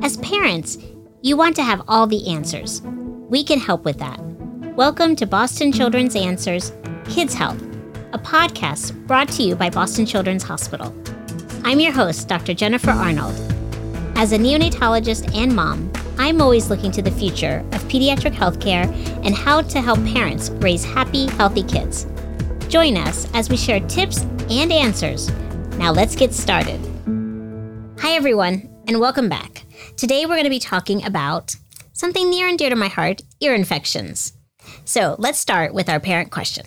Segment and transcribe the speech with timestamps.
[0.00, 0.78] As parents,
[1.20, 2.80] you want to have all the answers.
[3.28, 4.18] We can help with that.
[4.74, 6.72] Welcome to Boston Children's Answers
[7.04, 7.60] Kids Health,
[8.12, 10.94] a podcast brought to you by Boston Children's Hospital.
[11.62, 12.54] I'm your host, Dr.
[12.54, 13.34] Jennifer Arnold.
[14.16, 18.86] As a neonatologist and mom, I'm always looking to the future of pediatric healthcare
[19.24, 22.06] and how to help parents raise happy, healthy kids.
[22.68, 25.30] Join us as we share tips and answers.
[25.76, 26.80] Now let's get started.
[28.00, 29.64] Hi, everyone, and welcome back.
[29.96, 31.54] Today we're going to be talking about
[31.92, 34.32] something near and dear to my heart ear infections.
[34.84, 36.66] So let's start with our parent question.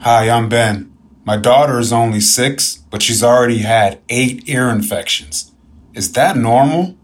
[0.00, 0.96] Hi, I'm Ben.
[1.24, 5.52] My daughter is only six, but she's already had eight ear infections.
[5.94, 6.96] Is that normal?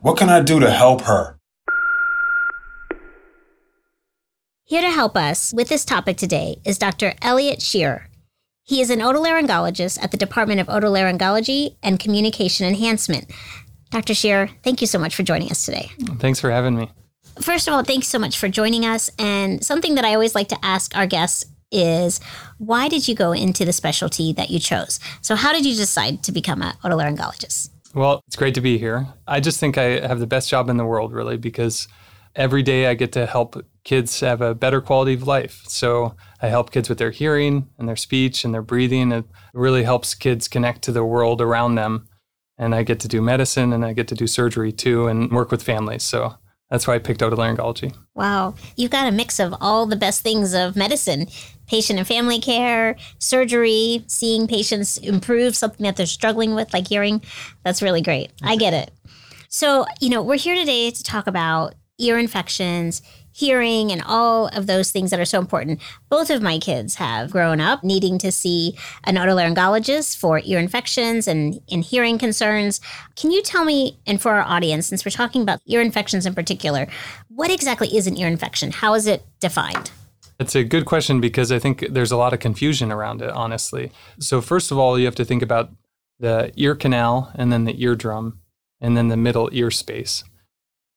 [0.00, 1.38] What can I do to help her?
[4.64, 7.14] Here to help us with this topic today is Dr.
[7.20, 8.08] Eliot Shearer.
[8.64, 13.28] He is an otolaryngologist at the Department of Otolaryngology and Communication Enhancement.
[13.90, 14.14] Dr.
[14.14, 15.90] Shearer, thank you so much for joining us today.
[16.18, 16.88] Thanks for having me.
[17.40, 19.10] First of all, thanks so much for joining us.
[19.18, 22.20] And something that I always like to ask our guests is
[22.58, 25.00] why did you go into the specialty that you chose?
[25.22, 27.70] So, how did you decide to become an otolaryngologist?
[27.94, 29.08] Well, it's great to be here.
[29.26, 31.88] I just think I have the best job in the world, really, because
[32.36, 35.62] every day I get to help kids have a better quality of life.
[35.66, 39.12] So, I help kids with their hearing and their speech and their breathing.
[39.12, 42.08] It really helps kids connect to the world around them.
[42.58, 45.50] And I get to do medicine and I get to do surgery too and work
[45.50, 46.02] with families.
[46.02, 46.34] So,
[46.72, 47.94] that's why I picked out otolaryngology.
[48.14, 48.54] Wow.
[48.76, 51.26] You've got a mix of all the best things of medicine
[51.66, 57.22] patient and family care, surgery, seeing patients improve something that they're struggling with, like hearing.
[57.64, 58.30] That's really great.
[58.42, 58.90] I get it.
[59.48, 63.00] So, you know, we're here today to talk about ear infections,
[63.32, 65.80] hearing, and all of those things that are so important.
[66.08, 71.26] Both of my kids have grown up needing to see an otolaryngologist for ear infections
[71.26, 72.80] and in hearing concerns.
[73.16, 76.34] Can you tell me, and for our audience, since we're talking about ear infections in
[76.34, 76.86] particular,
[77.28, 78.70] what exactly is an ear infection?
[78.70, 79.90] How is it defined?
[80.38, 83.92] It's a good question because I think there's a lot of confusion around it, honestly.
[84.18, 85.70] So, first of all, you have to think about
[86.18, 88.40] the ear canal and then the eardrum
[88.80, 90.24] and then the middle ear space.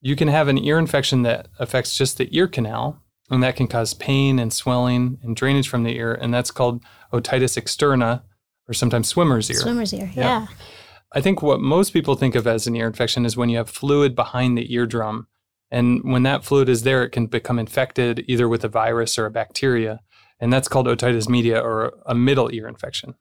[0.05, 3.01] You can have an ear infection that affects just the ear canal,
[3.31, 6.83] and that can cause pain and swelling and drainage from the ear, and that's called
[7.11, 8.21] otitis externa
[8.69, 9.57] or sometimes swimmer's ear.
[9.57, 10.21] Swimmer's ear, yeah.
[10.23, 10.47] yeah.
[11.13, 13.67] I think what most people think of as an ear infection is when you have
[13.67, 15.25] fluid behind the eardrum
[15.71, 19.25] and when that fluid is there, it can become infected either with a virus or
[19.25, 20.01] a bacteria.
[20.39, 23.15] And that's called otitis media or a middle ear infection.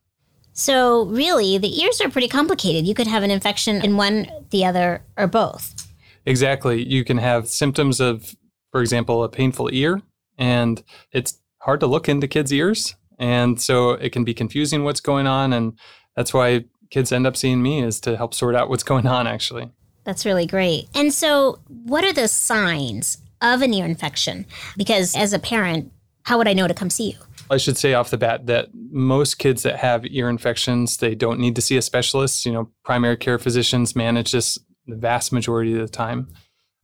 [0.53, 2.87] So, really, the ears are pretty complicated.
[2.87, 5.84] You could have an infection in one, the other, or both.
[6.27, 6.83] Exactly.
[6.83, 8.35] You can have symptoms of,
[8.73, 10.03] for example, a painful ear,
[10.39, 12.95] and it's hard to look into kids' ears.
[13.19, 15.53] And so it can be confusing what's going on.
[15.53, 15.79] And
[16.17, 19.27] that's why kids end up seeing me is to help sort out what's going on,
[19.27, 19.71] actually.
[20.05, 20.89] That's really great.
[20.95, 24.47] And so, what are the signs of an ear infection?
[24.77, 25.93] Because as a parent,
[26.25, 27.19] how would I know to come see you?
[27.51, 31.39] I should say off the bat that most kids that have ear infections, they don't
[31.39, 32.45] need to see a specialist.
[32.47, 36.29] You know, primary care physicians manage this the vast majority of the time.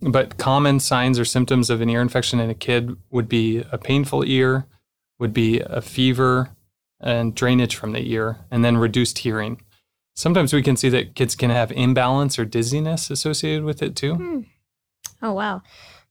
[0.00, 3.76] But common signs or symptoms of an ear infection in a kid would be a
[3.76, 4.66] painful ear,
[5.18, 6.50] would be a fever
[7.00, 9.60] and drainage from the ear, and then reduced hearing.
[10.14, 14.14] Sometimes we can see that kids can have imbalance or dizziness associated with it too.
[14.14, 14.40] Hmm.
[15.22, 15.62] Oh, wow.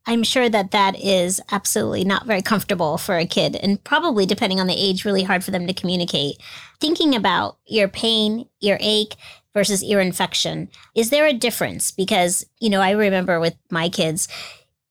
[0.05, 4.59] I'm sure that that is absolutely not very comfortable for a kid, and probably depending
[4.59, 6.37] on the age, really hard for them to communicate.
[6.79, 9.15] Thinking about ear pain, ear ache
[9.53, 11.91] versus ear infection, is there a difference?
[11.91, 14.27] Because, you know, I remember with my kids,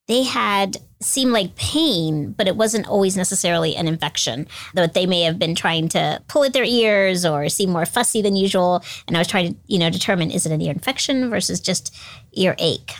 [0.08, 4.48] they had seemed like pain, but it wasn't always necessarily an infection.
[4.74, 8.22] That they may have been trying to pull at their ears or seem more fussy
[8.22, 8.82] than usual.
[9.06, 11.94] And I was trying to, you know, determine is it an ear infection versus just
[12.32, 12.94] ear ache.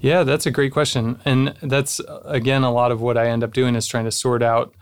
[0.00, 1.20] Yeah, that's a great question.
[1.24, 4.42] And that's again a lot of what I end up doing is trying to sort
[4.42, 4.74] out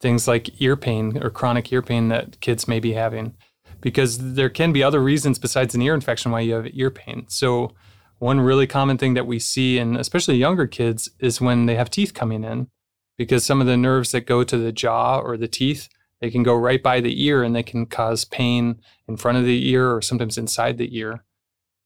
[0.00, 3.34] things like ear pain or chronic ear pain that kids may be having.
[3.80, 7.24] Because there can be other reasons besides an ear infection why you have ear pain.
[7.28, 7.72] So
[8.18, 11.90] one really common thing that we see in especially younger kids is when they have
[11.90, 12.68] teeth coming in,
[13.16, 15.88] because some of the nerves that go to the jaw or the teeth,
[16.20, 19.44] they can go right by the ear and they can cause pain in front of
[19.44, 21.24] the ear or sometimes inside the ear.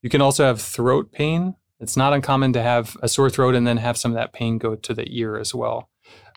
[0.02, 1.54] You can also have throat pain.
[1.78, 4.58] It's not uncommon to have a sore throat and then have some of that pain
[4.58, 5.88] go to the ear as well.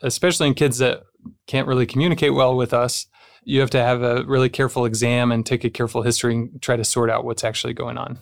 [0.03, 1.01] Especially in kids that
[1.47, 3.07] can't really communicate well with us,
[3.43, 6.75] you have to have a really careful exam and take a careful history and try
[6.75, 8.19] to sort out what's actually going on.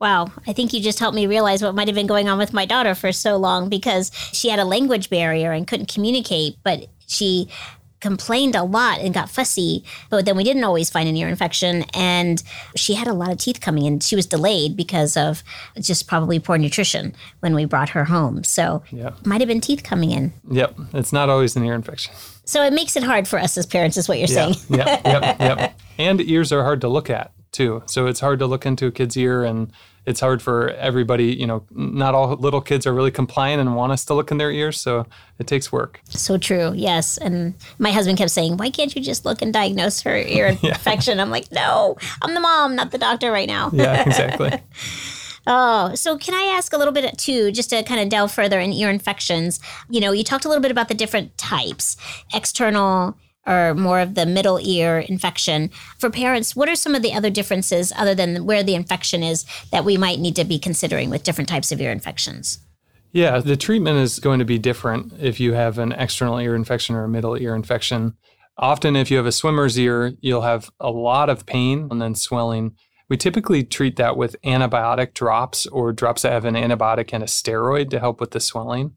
[0.00, 2.52] Wow, I think you just helped me realize what might have been going on with
[2.52, 6.88] my daughter for so long because she had a language barrier and couldn't communicate, but
[7.06, 7.48] she
[8.04, 11.84] complained a lot and got fussy, but then we didn't always find an ear infection.
[11.94, 12.42] And
[12.76, 14.00] she had a lot of teeth coming in.
[14.00, 15.42] She was delayed because of
[15.80, 18.44] just probably poor nutrition when we brought her home.
[18.44, 19.24] So Yep.
[19.24, 20.34] might have been teeth coming in.
[20.50, 20.74] Yep.
[20.92, 22.12] It's not always an ear infection.
[22.44, 24.56] So it makes it hard for us as parents, is what you're saying.
[24.68, 25.80] yep, yep, yep.
[25.98, 27.82] And ears are hard to look at too.
[27.86, 29.72] So it's hard to look into a kid's ear and
[30.06, 33.92] it's hard for everybody, you know, not all little kids are really compliant and want
[33.92, 35.06] us to look in their ears, so
[35.38, 36.00] it takes work.
[36.08, 36.72] So true.
[36.74, 37.16] Yes.
[37.16, 41.20] And my husband kept saying, Why can't you just look and diagnose her ear infection?
[41.20, 43.70] I'm like, No, I'm the mom, not the doctor right now.
[43.72, 44.52] Yeah, exactly.
[45.46, 48.60] Oh, so can I ask a little bit too, just to kind of delve further
[48.60, 49.60] in ear infections?
[49.90, 51.96] You know, you talked a little bit about the different types
[52.32, 55.70] external or more of the middle ear infection.
[55.98, 59.44] For parents, what are some of the other differences other than where the infection is
[59.70, 62.58] that we might need to be considering with different types of ear infections?
[63.12, 66.96] Yeah, the treatment is going to be different if you have an external ear infection
[66.96, 68.14] or a middle ear infection.
[68.58, 72.14] Often, if you have a swimmer's ear, you'll have a lot of pain and then
[72.14, 72.74] swelling.
[73.08, 77.26] We typically treat that with antibiotic drops or drops that have an antibiotic and a
[77.26, 78.94] steroid to help with the swelling.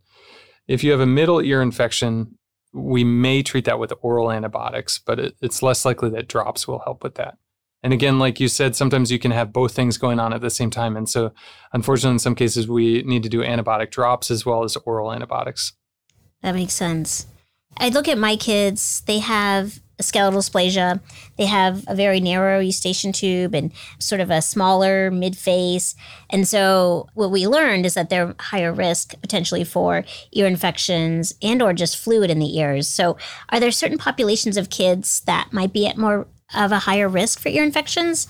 [0.68, 2.38] If you have a middle ear infection,
[2.74, 6.80] we may treat that with oral antibiotics, but it, it's less likely that drops will
[6.80, 7.38] help with that.
[7.84, 10.50] And again, like you said, sometimes you can have both things going on at the
[10.50, 10.98] same time.
[10.98, 11.32] And so,
[11.74, 15.74] unfortunately, in some cases, we need to do antibiotic drops as well as oral antibiotics.
[16.42, 17.28] That makes sense.
[17.78, 21.00] I look at my kids, they have skeletal dysplasia.
[21.38, 25.96] They have a very narrow eustachian tube and sort of a smaller mid face.
[26.30, 31.62] And so what we learned is that they're higher risk potentially for ear infections and
[31.62, 32.88] or just fluid in the ears.
[32.88, 33.18] So
[33.50, 37.40] are there certain populations of kids that might be at more of a higher risk
[37.40, 38.28] for ear infections?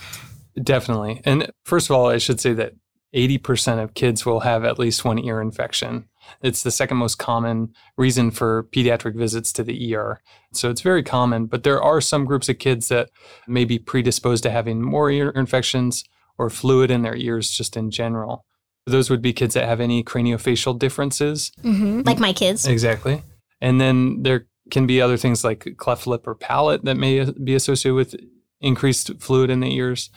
[0.61, 1.21] Definitely.
[1.23, 2.73] And first of all, I should say that
[3.15, 6.05] 80% of kids will have at least one ear infection.
[6.41, 10.21] It's the second most common reason for pediatric visits to the ER.
[10.53, 13.09] So it's very common, but there are some groups of kids that
[13.47, 16.03] may be predisposed to having more ear infections
[16.37, 18.45] or fluid in their ears just in general.
[18.85, 21.51] Those would be kids that have any craniofacial differences.
[21.63, 22.01] Mm-hmm.
[22.05, 22.65] Like my kids.
[22.65, 23.23] Exactly.
[23.59, 27.55] And then there can be other things like cleft lip or palate that may be
[27.55, 28.15] associated with
[28.61, 30.09] increased fluid in the ears.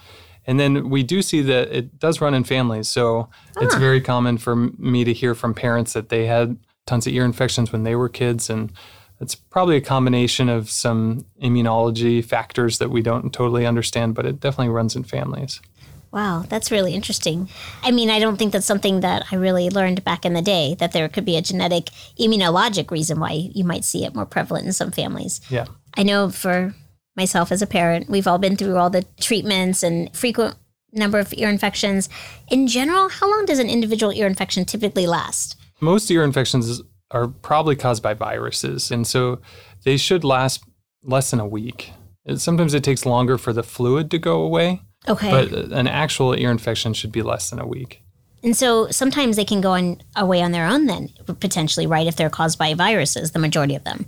[0.50, 2.88] And then we do see that it does run in families.
[2.88, 3.30] So
[3.60, 3.78] it's ah.
[3.78, 6.58] very common for me to hear from parents that they had
[6.88, 8.50] tons of ear infections when they were kids.
[8.50, 8.72] And
[9.20, 14.40] it's probably a combination of some immunology factors that we don't totally understand, but it
[14.40, 15.60] definitely runs in families.
[16.10, 17.48] Wow, that's really interesting.
[17.84, 20.74] I mean, I don't think that's something that I really learned back in the day
[20.80, 24.66] that there could be a genetic immunologic reason why you might see it more prevalent
[24.66, 25.40] in some families.
[25.48, 25.66] Yeah.
[25.96, 26.74] I know for
[27.16, 30.56] myself as a parent, we've all been through all the treatments and frequent
[30.92, 32.08] number of ear infections.
[32.50, 35.56] In general, how long does an individual ear infection typically last?
[35.80, 39.40] Most ear infections are probably caused by viruses, and so
[39.84, 40.62] they should last
[41.02, 41.92] less than a week.
[42.36, 45.30] Sometimes it takes longer for the fluid to go away, Okay.
[45.30, 48.02] but an actual ear infection should be less than a week.
[48.42, 51.10] and so sometimes they can go on away on their own then,
[51.40, 52.06] potentially, right?
[52.06, 54.06] If they're caused by viruses, the majority of them.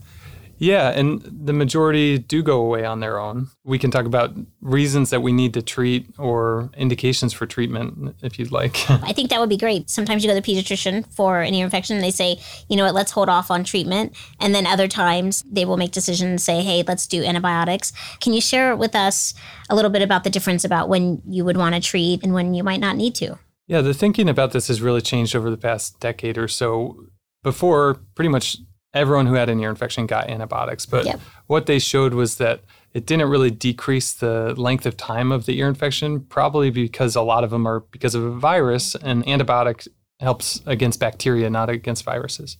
[0.62, 3.48] Yeah, and the majority do go away on their own.
[3.64, 8.38] We can talk about reasons that we need to treat or indications for treatment if
[8.38, 8.76] you'd like.
[8.88, 9.90] I think that would be great.
[9.90, 12.38] Sometimes you go to the pediatrician for an ear infection and they say,
[12.68, 14.16] you know what, let's hold off on treatment.
[14.38, 17.92] And then other times they will make decisions and say, hey, let's do antibiotics.
[18.20, 19.34] Can you share with us
[19.68, 22.54] a little bit about the difference about when you would want to treat and when
[22.54, 23.36] you might not need to?
[23.66, 27.06] Yeah, the thinking about this has really changed over the past decade or so.
[27.42, 28.58] Before, pretty much
[28.94, 31.20] everyone who had an ear infection got antibiotics, but Yep.
[31.46, 32.60] what they showed was that
[32.92, 37.22] it didn't really decrease the length of time of the ear infection, probably because a
[37.22, 39.88] lot of them are because of a virus, and antibiotic
[40.20, 42.56] helps against bacteria, not against viruses.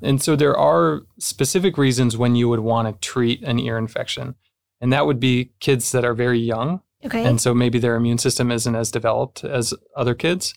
[0.00, 4.36] And so there are specific reasons when you would want to treat an ear infection.
[4.80, 7.24] And that would be kids that are very young, Okay.
[7.24, 10.54] and so maybe their immune system isn't as developed as other kids.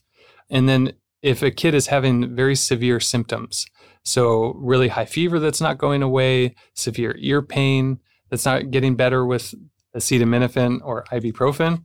[0.49, 3.65] And then if a kid is having very severe symptoms,
[4.03, 9.25] so really high fever that's not going away, severe ear pain that's not getting better
[9.25, 9.53] with
[9.95, 11.83] acetaminophen or ibuprofen,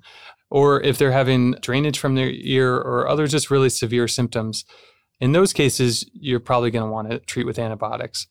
[0.51, 4.65] or if they're having drainage from their ear or other just really severe symptoms,
[5.21, 8.27] in those cases, you're probably going to want to treat with antibiotics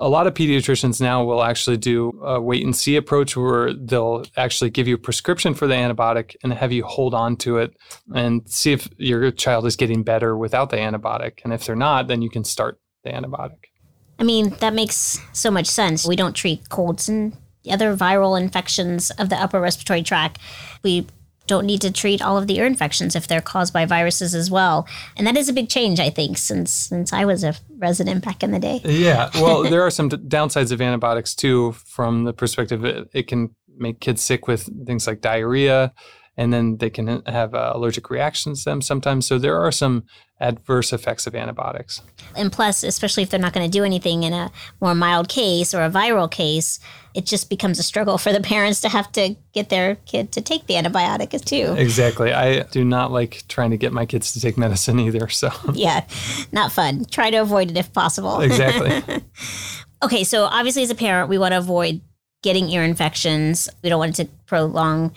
[0.00, 4.24] a lot of pediatricians now will actually do a wait and see approach where they'll
[4.36, 7.76] actually give you a prescription for the antibiotic and have you hold on to it
[8.14, 11.40] and see if your child is getting better without the antibiotic.
[11.44, 13.70] And if they're not, then you can start the antibiotic.
[14.18, 16.06] I mean, that makes so much sense.
[16.06, 17.36] We don't treat colds and
[17.70, 20.38] other viral infections of the upper respiratory tract.
[20.82, 21.06] We
[21.46, 24.50] don't need to treat all of the ear infections if they're caused by viruses as
[24.50, 24.86] well.
[25.16, 28.42] And that is a big change, I think, since since I was a resident back
[28.42, 28.80] in the day.
[28.84, 33.26] Yeah, well, there are some d- downsides of antibiotics too, from the perspective it, it
[33.26, 35.92] can make kids sick with things like diarrhea,
[36.40, 39.26] and then they can have uh, allergic reactions to them sometimes.
[39.26, 40.04] So there are some
[40.40, 42.00] adverse effects of antibiotics.
[42.34, 45.74] And plus, especially if they're not going to do anything in a more mild case
[45.74, 46.80] or a viral case,
[47.12, 50.40] it just becomes a struggle for the parents to have to get their kid to
[50.40, 51.74] take the antibiotic too.
[51.76, 52.32] Exactly.
[52.32, 55.28] I do not like trying to get my kids to take medicine either.
[55.28, 56.06] So, yeah,
[56.52, 57.04] not fun.
[57.04, 58.40] Try to avoid it if possible.
[58.40, 59.22] Exactly.
[60.02, 62.00] okay, so obviously, as a parent, we want to avoid
[62.42, 63.68] getting ear infections.
[63.82, 65.14] We don't want it to prolong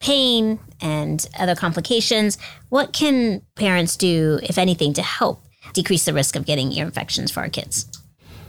[0.00, 2.38] pain and other complications.
[2.68, 7.30] What can parents do, if anything, to help decrease the risk of getting ear infections
[7.30, 7.86] for our kids?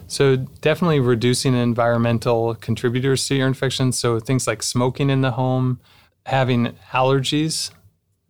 [0.08, 4.00] So, definitely reducing environmental contributors to ear infections.
[4.00, 5.80] So, things like smoking in the home,
[6.26, 7.70] having allergies,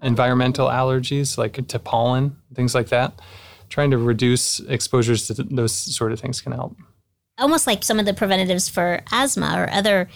[0.02, 3.22] environmental allergies like to pollen, things like that.
[3.70, 6.76] Trying to reduce exposures to those sort of things can help.
[7.38, 10.10] Almost like some of the preventatives for asthma or other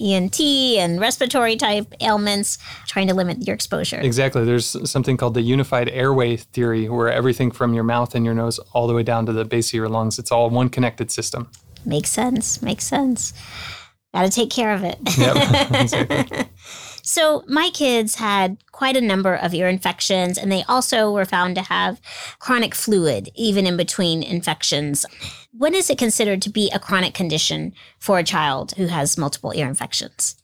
[0.00, 4.00] ENT and respiratory type ailments, trying to limit your exposure.
[4.00, 4.44] Exactly.
[4.44, 8.58] There's something called the unified airway theory, where everything from your mouth and your nose
[8.72, 11.50] all the way down to the base of your lungs, it's all one connected system.
[11.84, 12.62] Makes sense.
[12.62, 13.32] Makes sense.
[14.14, 14.98] Got to take care of it.
[15.18, 16.48] Yep, exactly.
[17.08, 21.54] So, my kids had quite a number of ear infections, and they also were found
[21.54, 22.00] to have
[22.40, 25.06] chronic fluid, even in between infections.
[25.52, 29.52] When is it considered to be a chronic condition for a child who has multiple
[29.54, 30.34] ear infections?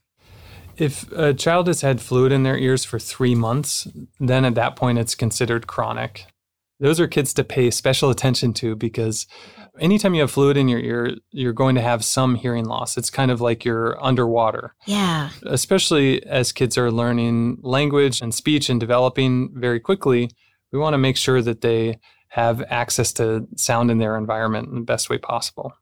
[0.76, 3.88] If a child has had fluid in their ears for three months,
[4.20, 6.26] then at that point it's considered chronic.
[6.82, 9.28] Those are kids to pay special attention to because
[9.78, 12.96] anytime you have fluid in your ear, you're going to have some hearing loss.
[12.96, 14.74] It's kind of like you're underwater.
[14.84, 15.30] Yeah.
[15.46, 20.32] Especially as kids are learning language and speech and developing very quickly,
[20.72, 24.74] we want to make sure that they have access to sound in their environment in
[24.74, 25.72] the best way possible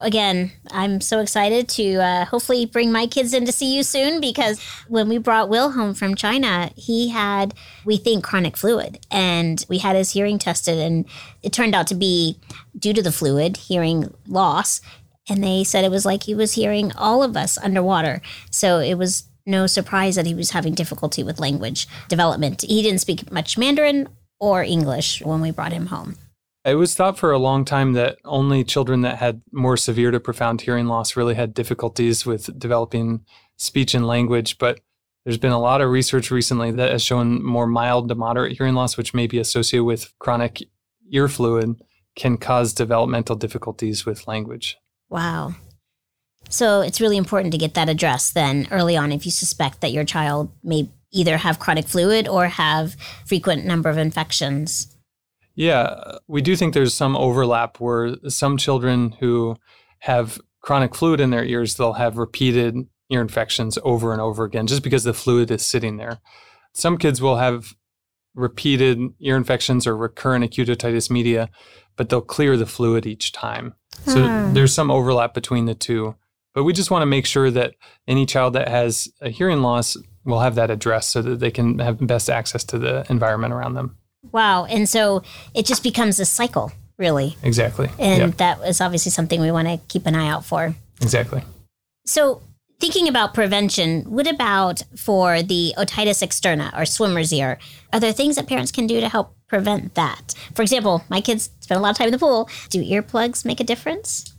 [0.00, 4.20] again, I'm so excited to uh, hopefully bring my kids in to see you soon
[4.20, 9.00] because when we brought Will home from China, he had, we think, chronic fluid.
[9.10, 11.06] And we had his hearing tested, and
[11.42, 12.38] it turned out to be
[12.78, 14.80] due to the fluid, hearing loss.
[15.28, 18.22] And they said it was like he was hearing all of us underwater.
[18.50, 22.62] So it was no surprise that he was having difficulty with language development.
[22.62, 26.16] He didn't speak much Mandarin or English when we brought him home.
[26.64, 30.20] It was thought for a long time that only children that had more severe to
[30.20, 33.24] profound hearing loss really had difficulties with developing
[33.56, 34.58] speech and language.
[34.58, 34.80] But
[35.24, 38.74] there's been a lot of research recently that has shown more mild to moderate hearing
[38.74, 40.62] loss, which may be associated with chronic
[41.10, 41.80] ear fluid,
[42.16, 44.76] can cause developmental difficulties with language.
[45.08, 45.54] Wow.
[46.50, 49.92] So it's really important to get that addressed then early on if you suspect that
[49.92, 52.96] your child may either have chronic fluid or have
[53.26, 54.94] frequent number of infections.
[55.58, 59.56] Yeah, we do think there's some overlap where some children who
[59.98, 62.76] have chronic fluid in their ears, they'll have repeated
[63.10, 66.20] ear infections over and over again just because the fluid is sitting there.
[66.74, 67.74] Some kids will have
[68.36, 71.50] repeated ear infections or recurrent acute otitis media,
[71.96, 73.74] but they'll clear the fluid each time.
[74.04, 74.54] So hmm.
[74.54, 76.14] there's some overlap between the two.
[76.54, 77.74] But we just want to make sure that
[78.06, 81.80] any child that has a hearing loss will have that addressed so that they can
[81.80, 83.97] have best access to the environment around them.
[84.32, 84.64] Wow.
[84.64, 85.22] And so
[85.54, 87.36] it just becomes a cycle, really.
[87.42, 87.88] Exactly.
[87.98, 88.36] And yep.
[88.38, 90.74] that is obviously something we want to keep an eye out for.
[91.00, 91.42] Exactly.
[92.04, 92.42] So,
[92.80, 97.58] thinking about prevention, what about for the otitis externa or swimmer's ear?
[97.92, 100.34] Are there things that parents can do to help prevent that?
[100.54, 102.48] For example, my kids spend a lot of time in the pool.
[102.70, 104.34] Do earplugs make a difference?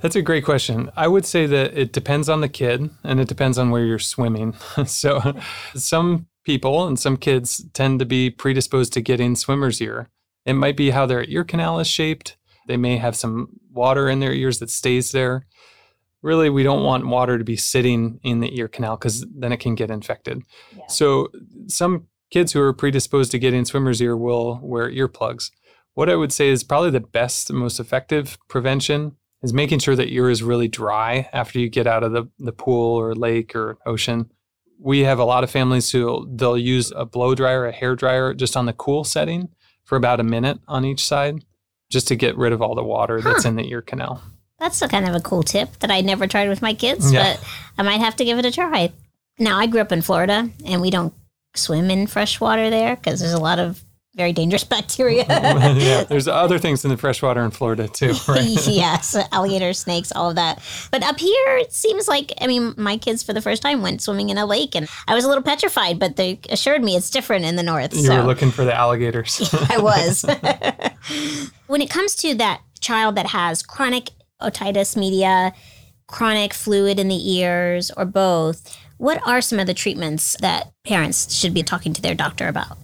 [0.00, 0.90] That's a great question.
[0.96, 3.98] I would say that it depends on the kid and it depends on where you're
[3.98, 4.54] swimming.
[4.86, 5.38] so,
[5.74, 10.08] some people and some kids tend to be predisposed to getting swimmer's ear.
[10.46, 12.36] It might be how their ear canal is shaped.
[12.66, 15.46] They may have some water in their ears that stays there.
[16.22, 19.60] Really, we don't want water to be sitting in the ear canal because then it
[19.60, 20.42] can get infected.
[20.76, 20.86] Yeah.
[20.86, 21.28] So,
[21.66, 25.50] some kids who are predisposed to getting swimmer's ear will wear earplugs.
[25.94, 30.08] What I would say is probably the best, most effective prevention is making sure that
[30.08, 33.78] ear is really dry after you get out of the, the pool or lake or
[33.86, 34.30] ocean
[34.80, 38.34] we have a lot of families who they'll use a blow dryer, a hair dryer,
[38.34, 39.48] just on the cool setting
[39.84, 41.44] for about a minute on each side,
[41.90, 43.32] just to get rid of all the water huh.
[43.32, 44.22] that's in the ear canal.
[44.58, 47.34] That's a kind of a cool tip that I never tried with my kids, yeah.
[47.34, 47.44] but
[47.78, 48.92] I might have to give it a try.
[49.38, 51.14] Now, I grew up in Florida, and we don't
[51.54, 53.82] swim in fresh water there because there's a lot of
[54.14, 55.24] very dangerous bacteria.
[55.28, 58.66] yeah, there's other things in the freshwater in Florida too, right?
[58.66, 60.60] yes, alligators, snakes, all of that.
[60.90, 64.02] But up here, it seems like, I mean, my kids for the first time went
[64.02, 67.10] swimming in a lake and I was a little petrified, but they assured me it's
[67.10, 67.94] different in the north.
[67.94, 69.48] You so were looking for the alligators.
[69.70, 70.24] I was.
[71.66, 74.10] when it comes to that child that has chronic
[74.42, 75.52] otitis media,
[76.08, 81.32] chronic fluid in the ears, or both, what are some of the treatments that parents
[81.32, 82.76] should be talking to their doctor about?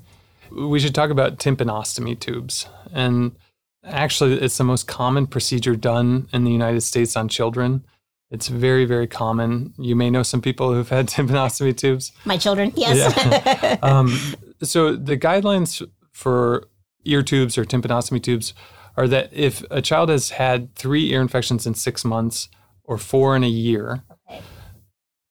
[0.57, 2.67] We should talk about tympanostomy tubes.
[2.93, 3.37] And
[3.85, 7.85] actually, it's the most common procedure done in the United States on children.
[8.31, 9.75] It's very, very common.
[9.79, 12.13] You may know some people who've had tympanostomy tubes.
[12.25, 13.15] My children, yes.
[13.17, 13.77] Yeah.
[13.83, 14.19] um,
[14.63, 16.69] so, the guidelines for
[17.05, 18.55] ear tubes or tympanostomy tubes
[18.97, 22.49] are that if a child has had three ear infections in six months
[22.85, 24.41] or four in a year, okay.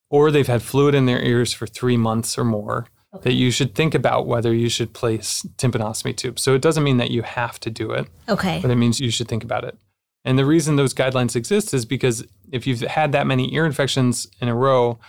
[0.09, 3.29] or they've had fluid in their ears for three months or more, okay.
[3.29, 6.41] that you should think about whether you should place tympanostomy tubes.
[6.41, 8.07] So it doesn't mean that you have to do it.
[8.29, 8.59] Okay.
[8.61, 9.77] But it means you should think about it.
[10.23, 14.27] And the reason those guidelines exist is because if you've had that many ear infections
[14.41, 14.99] in a row,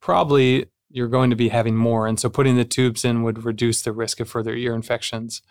[0.00, 2.06] probably you're going to be having more.
[2.06, 5.42] And so putting the tubes in would reduce the risk of further ear infections.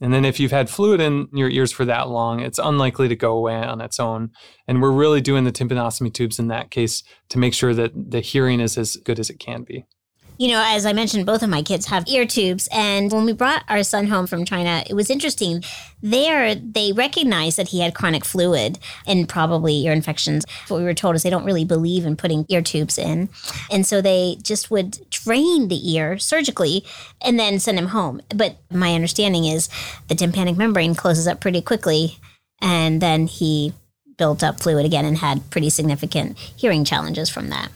[0.00, 3.16] And then if you've had fluid in your ears for that long, it's unlikely to
[3.16, 4.30] go away on its own.
[4.68, 8.20] And we're really doing the tympanostomy tubes in that case to make sure that the
[8.20, 9.86] hearing is as good as it can be
[10.38, 12.68] you know, as I mentioned, both of my kids have ear tubes.
[12.72, 15.64] And when we brought our son home from China, it was interesting.
[16.00, 20.44] There, they recognized that he had chronic fluid and probably ear infections.
[20.68, 23.28] What we were told is they don't really believe in putting ear tubes in.
[23.68, 26.84] And so they just would drain the ear surgically
[27.20, 28.20] and then send him home.
[28.32, 29.68] But my understanding is
[30.06, 32.18] the tympanic membrane closes up pretty quickly.
[32.62, 33.72] And then he
[34.16, 37.70] built up fluid again and had pretty significant hearing challenges from that.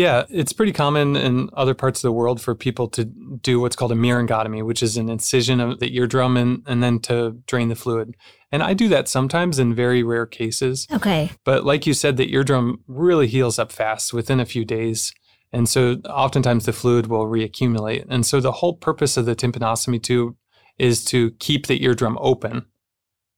[0.00, 3.76] Yeah, it's pretty common in other parts of the world for people to do what's
[3.76, 7.68] called a myringotomy, which is an incision of the eardrum and, and then to drain
[7.68, 8.16] the fluid.
[8.50, 10.86] And I do that sometimes in very rare cases.
[10.90, 11.32] Okay.
[11.44, 15.12] But like you said, the eardrum really heals up fast within a few days.
[15.52, 18.06] And so oftentimes the fluid will reaccumulate.
[18.08, 20.34] And so the whole purpose of the tympanostomy tube
[20.78, 22.64] is to keep the eardrum open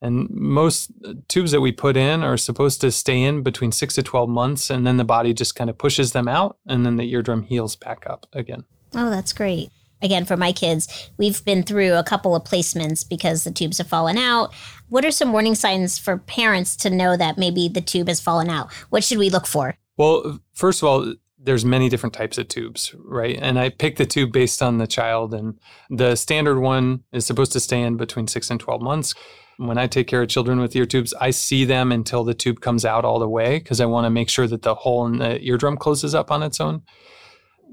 [0.03, 0.91] and most
[1.29, 4.69] tubes that we put in are supposed to stay in between six to 12 months,
[4.69, 7.77] and then the body just kind of pushes them out, and then the eardrum heals
[7.77, 8.65] back up again.
[8.95, 9.71] Oh, that's great.
[10.03, 13.87] Again, for my kids, we've been through a couple of placements because the tubes have
[13.87, 14.53] fallen out.
[14.89, 18.51] What are some warning signs for parents to know that maybe the tube has fallen
[18.51, 18.73] out?
[18.91, 19.77] What should we look for?
[19.97, 23.39] Well, first of all, there's many different types of tubes, right?
[23.41, 25.59] And I pick the tube based on the child, and
[25.91, 29.15] the standard one is supposed to stay in between six and 12 months.
[29.57, 32.61] When I take care of children with ear tubes, I see them until the tube
[32.61, 35.19] comes out all the way because I want to make sure that the hole in
[35.19, 36.83] the eardrum closes up on its own.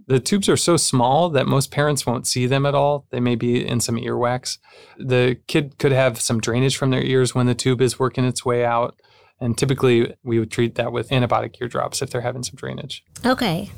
[0.08, 3.06] The tubes are so small that most parents won't see them at all.
[3.12, 4.58] They may be in some earwax.
[4.98, 8.44] The kid could have some drainage from their ears when the tube is working its
[8.44, 9.00] way out.
[9.42, 13.04] And typically, we would treat that with antibiotic ear drops if they're having some drainage.
[13.26, 13.72] Okay.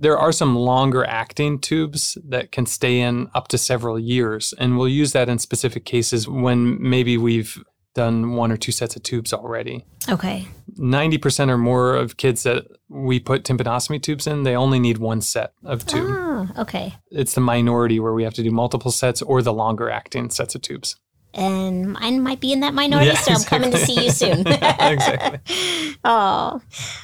[0.00, 4.78] There are some longer acting tubes that can stay in up to several years, and
[4.78, 7.62] we'll use that in specific cases when maybe we've
[7.94, 9.84] done one or two sets of tubes already.
[10.08, 10.46] Okay.
[10.78, 15.20] 90% or more of kids that we put tympanostomy tubes in, they only need one
[15.20, 16.06] set of tube.
[16.08, 16.94] Oh, okay.
[17.10, 20.54] It's the minority where we have to do multiple sets or the longer acting sets
[20.54, 20.94] of tubes.
[21.38, 24.40] And mine might be in that minority, yeah, so I'm coming to see you soon.
[24.46, 25.96] exactly.
[26.04, 26.60] oh,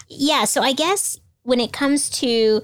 [0.08, 0.44] yeah.
[0.44, 2.60] So I guess when it comes to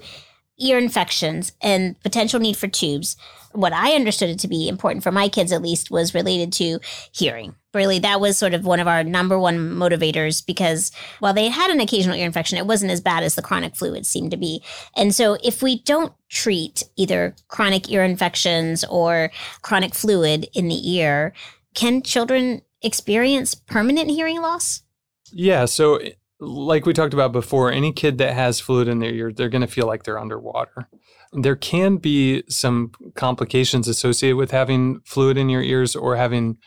[0.59, 3.15] ear infections and potential need for tubes,
[3.53, 6.79] what I understood it to be important for my kids at least was related to
[7.13, 7.55] hearing.
[7.73, 11.71] Really, that was sort of one of our number one motivators because while they had
[11.71, 14.61] an occasional ear infection, it wasn't as bad as the chronic fluid seemed to be.
[14.95, 19.31] And so if we don't treat either chronic ear infections or
[19.61, 21.33] chronic fluid in the ear,
[21.73, 24.83] can children experience permanent hearing loss?
[25.31, 25.65] Yeah.
[25.65, 25.99] So
[26.41, 29.61] like we talked about before, any kid that has fluid in their ear, they're going
[29.61, 30.89] to feel like they're underwater.
[31.33, 36.57] There can be some complications associated with having fluid in your ears or having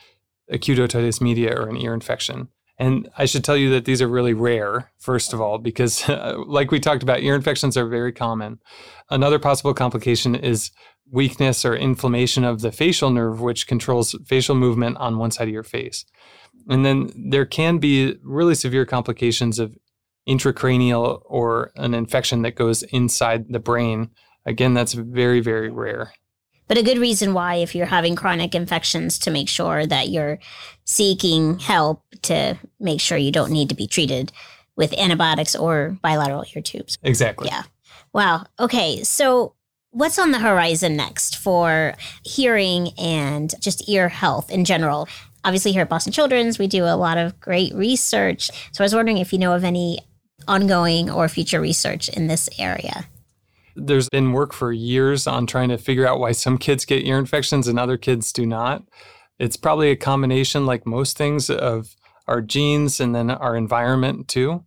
[0.49, 2.49] acute otitis media or an ear infection.
[2.79, 6.09] And I should tell you that these are really rare, first of all, because
[6.47, 8.59] like we talked about, ear infections are very common.
[9.11, 10.71] Another possible complication is
[11.15, 15.55] weakness or inflammation of the facial nerve, which controls facial movement on one side of
[15.55, 16.05] your face.
[16.69, 19.77] And then there can be really severe complications of
[20.29, 24.11] intracranial or an infection that goes inside the brain.
[24.45, 26.13] Again, that's very, very rare.
[26.67, 30.39] But a good reason why, if you're having chronic infections, to make sure that you're
[30.85, 34.33] seeking help to make sure you don't need to be treated
[34.75, 36.99] with antibiotics or bilateral ear tubes.
[37.03, 37.49] Exactly.
[37.49, 37.65] Yeah.
[38.13, 38.47] Wow.
[38.59, 39.05] Okay.
[39.05, 39.55] So
[39.95, 45.09] What's on the horizon next for hearing and just ear health in general?
[45.45, 48.51] Obviously, here at Boston Children's, we do a lot of great research.
[48.73, 50.01] So I was wondering if you know of any
[50.49, 53.07] ongoing or future research in this area.
[53.77, 57.17] There's been work for years on trying to figure out why some kids get ear
[57.17, 58.83] infections and other kids do not.
[59.39, 61.95] It's probably a combination, like most things, of
[62.27, 64.65] our genes and then our environment too.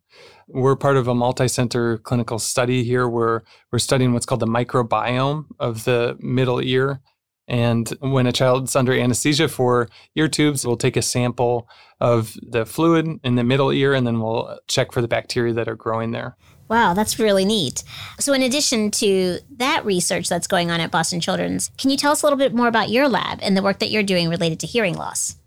[0.47, 4.47] We're part of a multi center clinical study here where we're studying what's called the
[4.47, 7.01] microbiome of the middle ear.
[7.49, 11.67] And when a child's under anesthesia for ear tubes, we'll take a sample
[11.99, 15.69] of the fluid in the middle ear and then we'll check for the bacteria that
[15.69, 16.35] are growing there.
[16.69, 17.83] Wow, that's really neat.
[18.19, 22.11] So, in addition to that research that's going on at Boston Children's, can you tell
[22.11, 24.59] us a little bit more about your lab and the work that you're doing related
[24.61, 25.37] to hearing loss?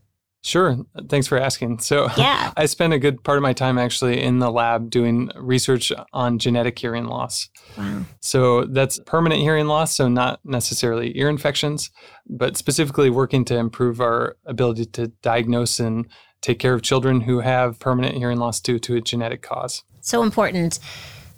[0.42, 0.79] Sure.
[1.09, 1.81] Thanks for asking.
[1.81, 2.53] So, yeah.
[2.57, 6.38] I spend a good part of my time actually in the lab doing research on
[6.38, 7.50] genetic hearing loss.
[7.76, 8.05] Wow.
[8.20, 11.90] So, that's permanent hearing loss, so not necessarily ear infections,
[12.26, 16.07] but specifically working to improve our ability to diagnose and
[16.40, 19.83] take care of children who have permanent hearing loss due to a genetic cause.
[20.00, 20.79] So important.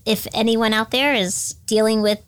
[0.04, 2.20] If anyone out there is dealing with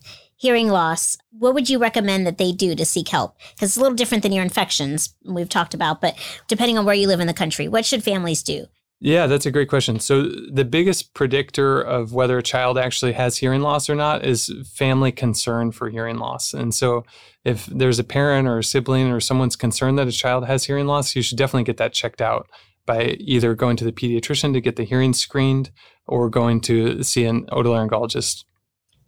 [0.44, 3.34] hearing loss, what would you recommend that they do to seek help?
[3.54, 6.14] Because it's a little different than your infections we've talked about, but
[6.48, 8.66] depending on where you live in the country, what should families do?
[9.00, 10.00] Yeah, that's a great question.
[10.00, 14.52] So, the biggest predictor of whether a child actually has hearing loss or not is
[14.74, 16.52] family concern for hearing loss.
[16.52, 17.04] And so,
[17.42, 20.86] if there's a parent or a sibling or someone's concerned that a child has hearing
[20.86, 22.50] loss, you should definitely get that checked out
[22.84, 25.70] by either going to the pediatrician to get the hearing screened
[26.06, 28.44] or going to see an otolaryngologist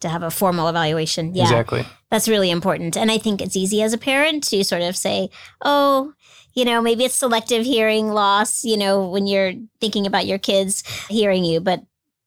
[0.01, 1.35] to have a formal evaluation.
[1.35, 1.45] Yeah.
[1.45, 1.87] Exactly.
[2.11, 2.97] That's really important.
[2.97, 5.31] And I think it's easy as a parent to sort of say,
[5.65, 6.13] oh,
[6.55, 10.83] you know, maybe it's selective hearing loss, you know, when you're thinking about your kids
[11.09, 11.61] hearing you.
[11.61, 11.83] But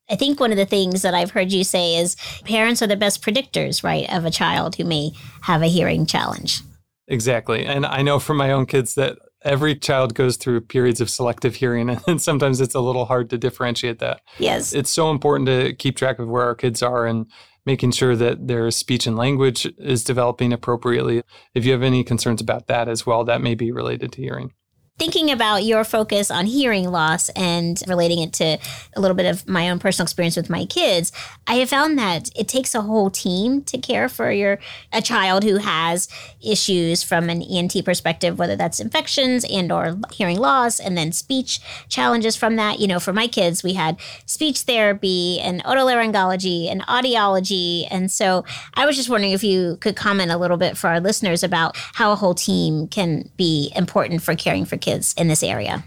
[0.10, 2.96] I think one of the things that I've heard you say is parents are the
[2.96, 6.62] best predictors, right, of a child who may have a hearing challenge.
[7.08, 7.66] Exactly.
[7.66, 11.56] And I know from my own kids that every child goes through periods of selective
[11.56, 14.22] hearing and sometimes it's a little hard to differentiate that.
[14.38, 14.74] Yes.
[14.74, 17.26] It's so important to keep track of where our kids are and
[17.65, 21.24] making sure that their speech and language is developing appropriately.
[21.54, 24.54] If you have any concerns about that as well, that may be related to hearing
[25.00, 28.60] thinking about your focus on hearing loss and relating it to
[28.98, 31.14] a little bit of my own personal experience with my kids,
[31.48, 34.60] I have found that it takes a whole team to care for your
[34.92, 36.10] a child who has
[36.46, 41.62] issues from an ENT perspective, whether that's infections and or hearing loss, and then speech
[41.88, 42.80] challenges from that.
[42.80, 48.44] You know, for my kids, we had speech therapy and otolaryngology and audiology, and so
[48.74, 51.78] I was just wondering if you could comment a little bit for our listeners about
[51.94, 55.84] how a whole team can be important for caring for kids kids in this area?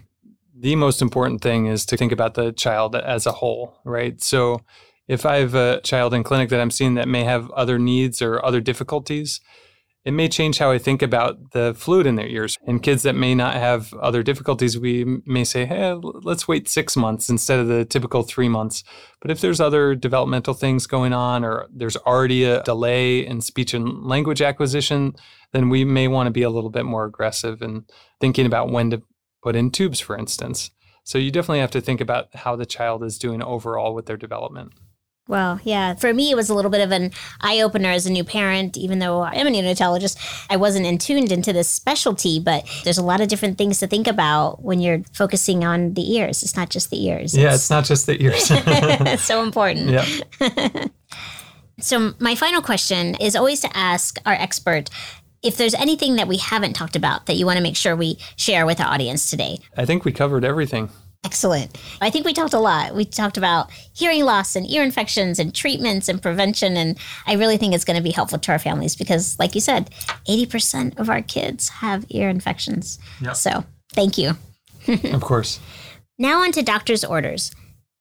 [0.55, 4.23] The most important thing is to think about the child as a whole, right?
[4.23, 4.61] So
[5.09, 8.23] if I have a child in clinic that I'm seeing that may have other needs
[8.23, 9.41] or other difficulties,
[10.05, 12.59] it may change how I think about the fluid in their ears.
[12.67, 16.97] And kids that may not have other difficulties, we may say, hey, let's wait six
[16.97, 18.83] months instead of the typical three months.
[19.21, 23.75] But if there's other developmental things going on, or there's already a delay in speech
[23.75, 25.15] and language acquisition,
[25.53, 27.85] then we may want to be a little bit more aggressive in
[28.21, 29.03] thinking about when to
[29.43, 30.71] put in tubes, for instance.
[31.05, 34.17] So you definitely have to think about how the child is doing overall with their
[34.17, 34.73] development.
[35.29, 35.95] Well, yeah.
[35.95, 38.77] For me, it was a little bit of an eye opener as a new parent.
[38.77, 40.19] Even though I am a neonatologist,
[40.51, 42.41] I wasn't in tuned into this specialty.
[42.41, 46.17] But there's a lot of different things to think about when you're focusing on the
[46.17, 46.43] ears.
[46.43, 47.37] It's not just the ears.
[47.37, 48.49] Yeah, it's, it's not just the ears.
[48.51, 49.91] it's so important.
[49.91, 50.87] Yeah.
[51.79, 54.91] so my final question is always to ask our expert
[55.43, 58.19] if there's anything that we haven't talked about that you want to make sure we
[58.37, 59.59] share with our audience today.
[59.77, 60.91] I think we covered everything.
[61.25, 61.79] Excellent.
[62.01, 62.97] I think we talked a lot.
[62.97, 66.77] We talked about hearing loss and ear infections and treatments and prevention.
[66.77, 69.61] And I really think it's going to be helpful to our families because, like you
[69.61, 69.91] said,
[70.29, 72.99] 80% of our kids have ear infections.
[73.21, 73.37] Yep.
[73.37, 74.37] So thank you.
[74.89, 75.61] of course.
[76.19, 77.53] Now, on to doctor's orders.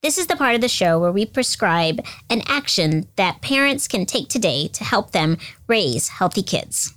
[0.01, 4.07] This is the part of the show where we prescribe an action that parents can
[4.07, 6.95] take today to help them raise healthy kids.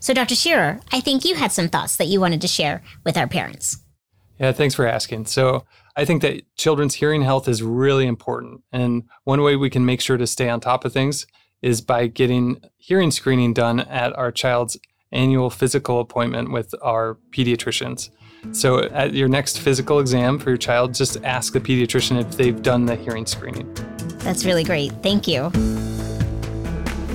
[0.00, 0.34] So, Dr.
[0.34, 3.76] Shearer, I think you had some thoughts that you wanted to share with our parents.
[4.38, 5.26] Yeah, thanks for asking.
[5.26, 8.62] So, I think that children's hearing health is really important.
[8.72, 11.26] And one way we can make sure to stay on top of things
[11.60, 14.78] is by getting hearing screening done at our child's
[15.12, 18.08] annual physical appointment with our pediatricians.
[18.52, 22.62] So, at your next physical exam for your child, just ask the pediatrician if they've
[22.62, 23.70] done the hearing screening.
[24.20, 24.92] That's really great.
[25.02, 25.50] Thank you.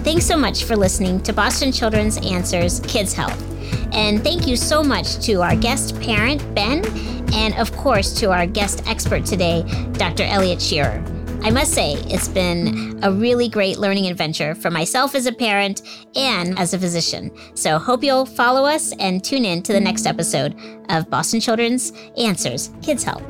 [0.06, 3.44] Thanks so much for listening to Boston Children's Answers Kids Health.
[3.92, 6.86] And thank you so much to our guest parent, Ben,
[7.34, 9.64] and of course to our guest expert today,
[9.94, 10.22] Dr.
[10.22, 11.04] Eliot Shearer.
[11.42, 15.82] I must say, it's been a really great learning adventure for myself as a parent
[16.16, 17.32] and as a physician.
[17.56, 20.56] So, hope you'll follow us and tune in to the next episode
[20.90, 23.24] of Boston Children's Answers Kids Health.